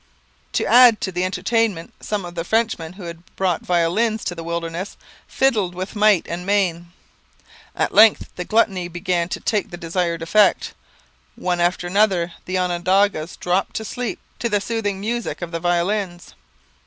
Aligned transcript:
To 0.53 0.65
add 0.65 0.99
to 1.01 1.11
the 1.11 1.23
entertainment, 1.23 1.93
some 1.99 2.25
of 2.25 2.33
the 2.33 2.43
Frenchmen, 2.43 2.93
who 2.93 3.03
had 3.03 3.23
brought 3.35 3.61
violins 3.61 4.23
to 4.23 4.33
the 4.33 4.43
wilderness, 4.43 4.97
fiddled 5.27 5.75
with 5.75 5.95
might 5.95 6.25
and 6.27 6.43
main. 6.43 6.91
At 7.75 7.93
length 7.93 8.29
the 8.35 8.43
gluttony 8.43 8.87
began 8.87 9.29
to 9.29 9.39
take 9.39 9.69
the 9.69 9.77
desired 9.77 10.23
effect: 10.23 10.73
one 11.35 11.61
after 11.61 11.85
another 11.85 12.33
the 12.45 12.57
Onondagas 12.57 13.35
dropped 13.37 13.75
to 13.75 13.85
sleep 13.85 14.17
to 14.39 14.49
the 14.49 14.59
soothing 14.59 14.99
music 14.99 15.43
of 15.43 15.51
the 15.51 15.59
violins. 15.59 16.33